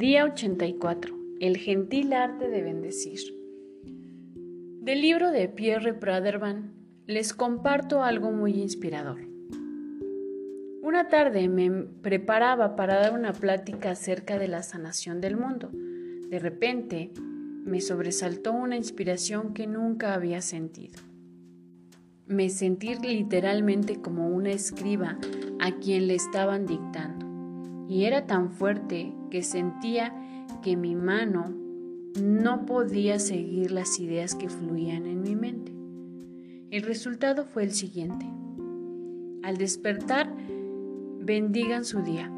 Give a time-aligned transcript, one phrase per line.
[0.00, 1.14] Día 84.
[1.40, 3.20] El gentil arte de bendecir.
[4.80, 6.72] Del libro de Pierre Pradervan
[7.06, 9.20] les comparto algo muy inspirador.
[10.82, 15.68] Una tarde me preparaba para dar una plática acerca de la sanación del mundo.
[15.70, 17.10] De repente
[17.66, 20.98] me sobresaltó una inspiración que nunca había sentido.
[22.26, 25.18] Me sentí literalmente como una escriba
[25.60, 27.19] a quien le estaban dictando
[27.90, 30.14] y era tan fuerte que sentía
[30.62, 31.52] que mi mano
[32.22, 35.72] no podía seguir las ideas que fluían en mi mente.
[36.70, 38.26] El resultado fue el siguiente.
[39.42, 40.32] Al despertar,
[41.20, 42.30] bendigan su día,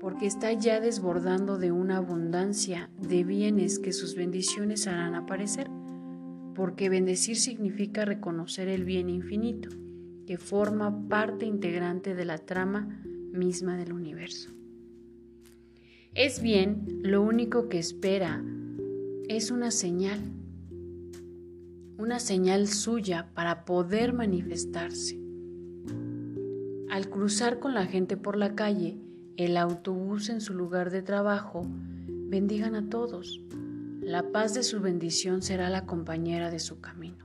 [0.00, 5.70] porque está ya desbordando de una abundancia de bienes que sus bendiciones harán aparecer,
[6.56, 9.68] porque bendecir significa reconocer el bien infinito,
[10.26, 14.50] que forma parte integrante de la trama misma del universo.
[16.14, 18.44] Es bien, lo único que espera
[19.28, 20.18] es una señal,
[21.98, 25.20] una señal suya para poder manifestarse.
[26.90, 28.98] Al cruzar con la gente por la calle,
[29.36, 31.64] el autobús en su lugar de trabajo,
[32.08, 33.40] bendigan a todos.
[34.00, 37.24] La paz de su bendición será la compañera de su camino.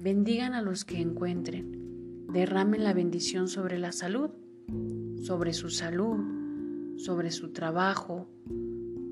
[0.00, 2.26] Bendigan a los que encuentren.
[2.32, 4.30] Derramen la bendición sobre la salud
[5.22, 8.28] sobre su salud, sobre su trabajo,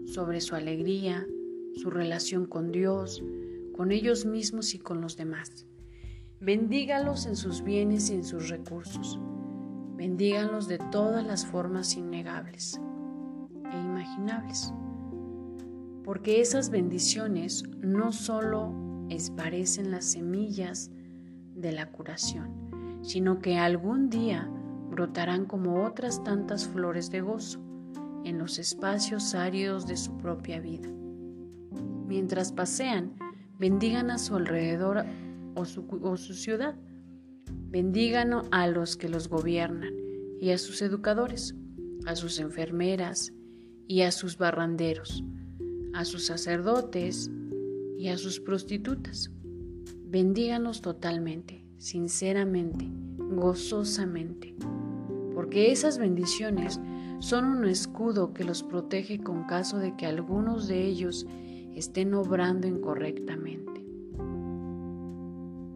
[0.06, 1.26] sobre su alegría,
[1.74, 3.22] su relación con Dios,
[3.74, 5.66] con ellos mismos y con los demás.
[6.40, 9.18] Bendígalos en sus bienes y en sus recursos.
[9.96, 12.80] Bendígalos de todas las formas innegables
[13.72, 14.72] e imaginables.
[16.04, 18.74] Porque esas bendiciones no solo
[19.08, 20.90] esparecen las semillas
[21.54, 24.50] de la curación, sino que algún día
[24.94, 27.60] brotarán como otras tantas flores de gozo
[28.24, 30.88] en los espacios áridos de su propia vida.
[32.06, 33.16] Mientras pasean,
[33.58, 35.04] bendigan a su alrededor
[35.54, 36.76] o su, o su ciudad.
[37.46, 39.92] Bendigan a los que los gobiernan
[40.40, 41.54] y a sus educadores,
[42.06, 43.32] a sus enfermeras
[43.88, 45.24] y a sus barranderos,
[45.92, 47.30] a sus sacerdotes
[47.98, 49.30] y a sus prostitutas.
[50.06, 52.86] Bendíganos totalmente, sinceramente,
[53.18, 54.54] gozosamente
[55.44, 56.80] porque esas bendiciones
[57.18, 61.26] son un escudo que los protege con caso de que algunos de ellos
[61.74, 63.84] estén obrando incorrectamente.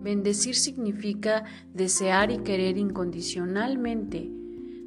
[0.00, 4.32] Bendecir significa desear y querer incondicionalmente,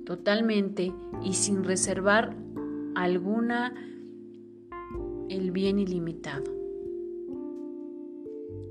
[0.03, 0.91] totalmente
[1.21, 2.35] y sin reservar
[2.95, 3.75] alguna
[5.29, 6.51] el bien ilimitado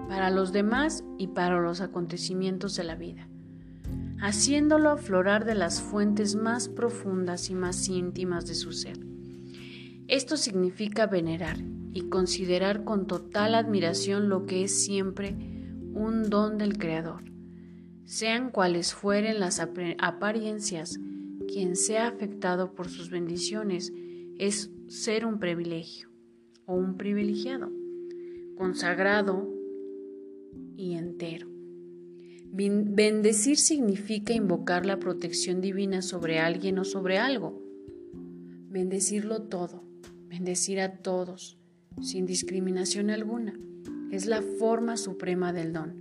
[0.08, 3.29] para los demás y para los acontecimientos de la vida
[4.20, 8.98] haciéndolo aflorar de las fuentes más profundas y más íntimas de su ser.
[10.08, 11.56] Esto significa venerar
[11.92, 15.36] y considerar con total admiración lo que es siempre
[15.92, 17.24] un don del Creador.
[18.04, 20.98] Sean cuales fueren las apariencias,
[21.48, 23.92] quien sea afectado por sus bendiciones
[24.38, 26.08] es ser un privilegio
[26.66, 27.70] o un privilegiado,
[28.56, 29.48] consagrado
[30.76, 31.49] y entero.
[32.52, 37.62] Bendecir significa invocar la protección divina sobre alguien o sobre algo.
[38.68, 39.84] Bendecirlo todo,
[40.28, 41.58] bendecir a todos,
[42.00, 43.54] sin discriminación alguna,
[44.10, 45.94] es la forma suprema del don.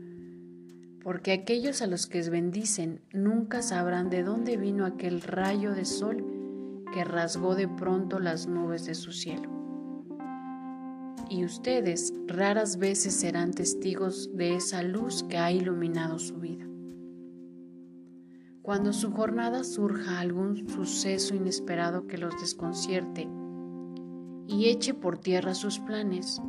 [1.03, 6.25] Porque aquellos a los que bendicen nunca sabrán de dónde vino aquel rayo de sol
[6.93, 9.58] que rasgó de pronto las nubes de su cielo
[11.29, 16.65] y ustedes raras veces serán testigos de esa luz que ha iluminado su vida.
[18.61, 23.27] Cuando su jornada surja algún suceso inesperado que los desconcierte
[24.47, 26.41] y eche por tierra sus planes,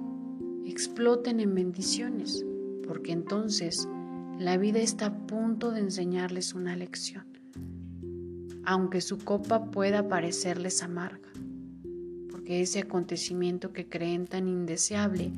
[0.65, 2.45] exploten en bendiciones,
[2.87, 3.89] porque entonces
[4.39, 7.27] la vida está a punto de enseñarles una lección,
[8.65, 11.30] aunque su copa pueda parecerles amarga
[12.51, 15.31] ese acontecimiento que creen tan indeseable,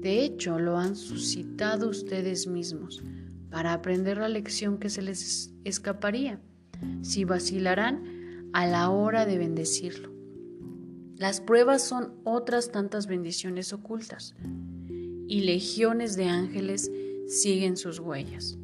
[0.00, 3.02] de hecho lo han suscitado ustedes mismos
[3.50, 6.40] para aprender la lección que se les escaparía
[7.00, 10.10] si vacilarán a la hora de bendecirlo.
[11.16, 14.34] Las pruebas son otras tantas bendiciones ocultas
[15.28, 16.90] y legiones de ángeles
[17.28, 18.58] siguen sus huellas.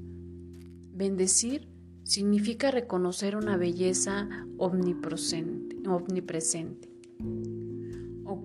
[0.92, 1.68] Bendecir
[2.02, 6.97] significa reconocer una belleza omnipresente, omnipresente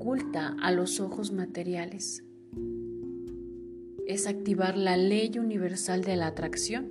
[0.03, 2.25] oculta a los ojos materiales.
[4.05, 6.89] Es activar la ley universal de la atracción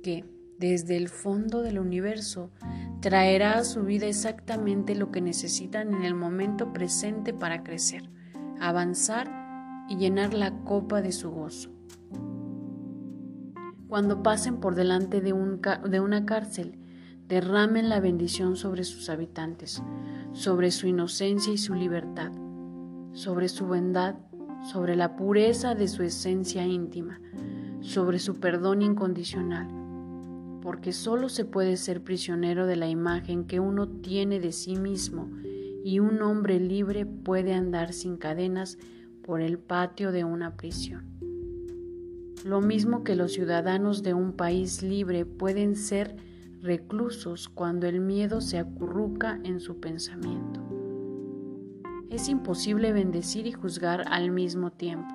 [0.00, 0.24] que,
[0.56, 2.52] desde el fondo del universo,
[3.00, 8.08] traerá a su vida exactamente lo que necesitan en el momento presente para crecer,
[8.60, 9.28] avanzar
[9.88, 11.72] y llenar la copa de su gozo.
[13.88, 15.34] Cuando pasen por delante de,
[15.90, 16.78] de una cárcel,
[17.28, 19.82] derramen la bendición sobre sus habitantes,
[20.32, 22.30] sobre su inocencia y su libertad,
[23.12, 24.16] sobre su bondad,
[24.70, 27.20] sobre la pureza de su esencia íntima,
[27.80, 29.68] sobre su perdón incondicional,
[30.62, 35.30] porque solo se puede ser prisionero de la imagen que uno tiene de sí mismo
[35.84, 38.78] y un hombre libre puede andar sin cadenas
[39.22, 41.16] por el patio de una prisión.
[42.44, 46.16] Lo mismo que los ciudadanos de un país libre pueden ser
[46.62, 50.60] reclusos cuando el miedo se acurruca en su pensamiento.
[52.10, 55.12] Es imposible bendecir y juzgar al mismo tiempo.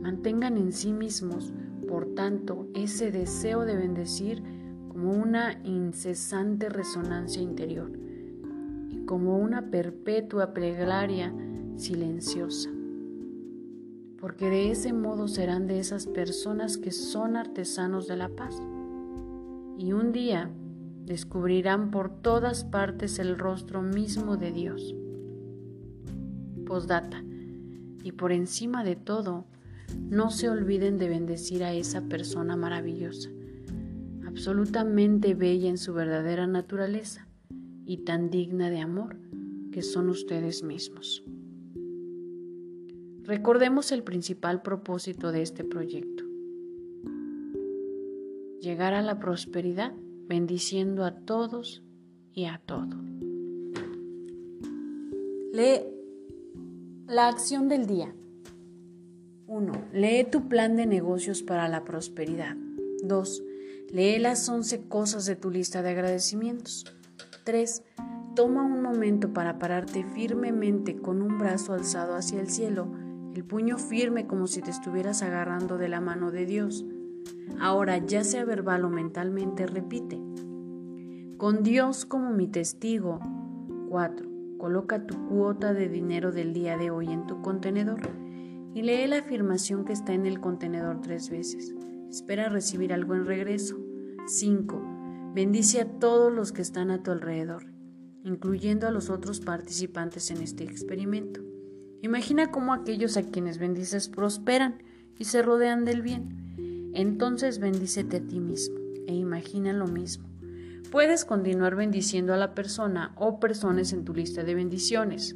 [0.00, 1.52] Mantengan en sí mismos,
[1.88, 4.42] por tanto, ese deseo de bendecir
[4.88, 7.90] como una incesante resonancia interior
[8.90, 11.32] y como una perpetua plegaria
[11.76, 12.70] silenciosa.
[14.18, 18.60] Porque de ese modo serán de esas personas que son artesanos de la paz
[19.78, 20.50] y un día
[21.04, 24.94] descubrirán por todas partes el rostro mismo de Dios.
[26.66, 27.24] Postdata.
[28.04, 29.46] Y por encima de todo,
[29.98, 33.30] no se olviden de bendecir a esa persona maravillosa,
[34.26, 37.28] absolutamente bella en su verdadera naturaleza
[37.84, 39.16] y tan digna de amor
[39.70, 41.24] que son ustedes mismos.
[43.24, 46.11] Recordemos el principal propósito de este proyecto
[48.62, 49.92] llegar a la prosperidad
[50.28, 51.82] bendiciendo a todos
[52.32, 52.96] y a todo.
[55.52, 55.82] Lee
[57.08, 58.14] la acción del día.
[59.48, 59.72] 1.
[59.92, 62.56] Lee tu plan de negocios para la prosperidad.
[63.02, 63.42] 2.
[63.90, 66.86] Lee las 11 cosas de tu lista de agradecimientos.
[67.44, 67.82] 3.
[68.36, 72.86] Toma un momento para pararte firmemente con un brazo alzado hacia el cielo,
[73.34, 76.86] el puño firme como si te estuvieras agarrando de la mano de Dios.
[77.60, 80.20] Ahora, ya sea verbal o mentalmente, repite.
[81.36, 83.20] Con Dios como mi testigo.
[83.88, 84.28] 4.
[84.58, 88.00] Coloca tu cuota de dinero del día de hoy en tu contenedor
[88.74, 91.74] y lee la afirmación que está en el contenedor tres veces.
[92.08, 93.76] Espera recibir algo en regreso.
[94.26, 95.32] 5.
[95.34, 97.66] Bendice a todos los que están a tu alrededor,
[98.24, 101.40] incluyendo a los otros participantes en este experimento.
[102.02, 104.82] Imagina cómo aquellos a quienes bendices prosperan
[105.18, 106.41] y se rodean del bien.
[106.94, 110.28] Entonces bendícete a ti mismo e imagina lo mismo.
[110.90, 115.34] Puedes continuar bendiciendo a la persona o personas en tu lista de bendiciones.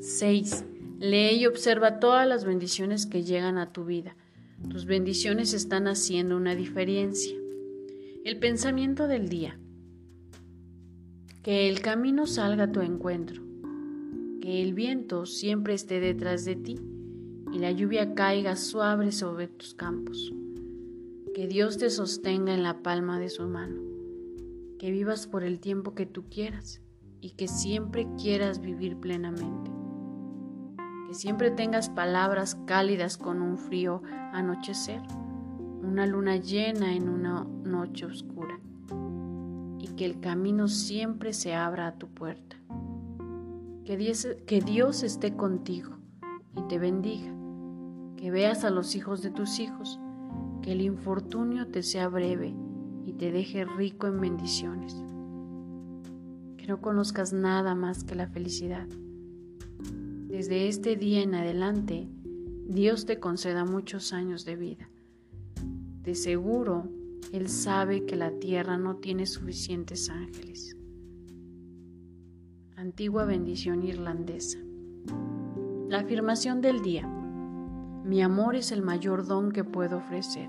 [0.00, 0.64] 6.
[1.00, 4.16] Lee y observa todas las bendiciones que llegan a tu vida.
[4.68, 7.36] Tus bendiciones están haciendo una diferencia.
[8.24, 9.58] El pensamiento del día.
[11.42, 13.42] Que el camino salga a tu encuentro.
[14.40, 16.78] Que el viento siempre esté detrás de ti
[17.52, 20.32] y la lluvia caiga suave sobre tus campos.
[21.34, 23.78] Que Dios te sostenga en la palma de su mano.
[24.78, 26.80] Que vivas por el tiempo que tú quieras
[27.20, 29.70] y que siempre quieras vivir plenamente.
[31.06, 34.02] Que siempre tengas palabras cálidas con un frío
[34.32, 35.02] anochecer,
[35.82, 38.58] una luna llena en una noche oscura
[39.78, 42.56] y que el camino siempre se abra a tu puerta.
[43.84, 45.96] Que Dios, que Dios esté contigo
[46.56, 47.41] y te bendiga
[48.22, 49.98] que veas a los hijos de tus hijos,
[50.62, 52.54] que el infortunio te sea breve
[53.04, 54.94] y te deje rico en bendiciones,
[56.56, 58.86] que no conozcas nada más que la felicidad.
[60.28, 62.08] Desde este día en adelante,
[62.68, 64.88] Dios te conceda muchos años de vida.
[66.04, 66.88] De seguro,
[67.32, 70.76] Él sabe que la tierra no tiene suficientes ángeles.
[72.76, 74.60] Antigua bendición irlandesa.
[75.88, 77.18] La afirmación del día.
[78.04, 80.48] Mi amor es el mayor don que puedo ofrecer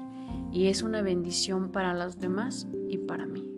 [0.52, 3.53] y es una bendición para los demás y para mí.